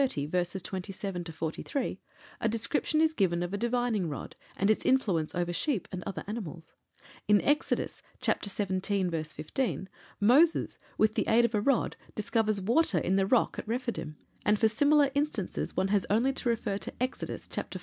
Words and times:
verses 0.29 0.63
27 0.63 1.23
43, 1.25 1.99
a 2.41 2.49
description 2.49 2.99
is 3.01 3.13
given 3.13 3.43
of 3.43 3.53
a 3.53 3.57
divining 3.57 4.09
rod 4.09 4.35
and 4.57 4.71
its 4.71 4.83
influence 4.83 5.35
over 5.35 5.53
sheep 5.53 5.87
and 5.91 6.03
other 6.07 6.23
animals; 6.25 6.73
in 7.27 7.39
Exodus, 7.43 8.01
chapter 8.19 8.49
xvii., 8.49 9.03
verse 9.03 9.31
15, 9.31 9.87
Moses 10.19 10.79
with 10.97 11.13
the 11.13 11.27
aid 11.27 11.45
of 11.45 11.53
a 11.53 11.61
rod 11.61 11.95
discovers 12.15 12.59
water 12.59 12.97
in 12.97 13.15
the 13.15 13.27
rock 13.27 13.59
at 13.59 13.67
Rephidim, 13.67 14.15
and 14.43 14.57
for 14.57 14.67
similar 14.67 15.11
instances 15.13 15.77
one 15.77 15.89
has 15.89 16.07
only 16.09 16.33
to 16.33 16.49
refer 16.49 16.79
to 16.79 16.91
Exodus, 16.99 17.47
chapter 17.47 17.77
xiv. 17.77 17.79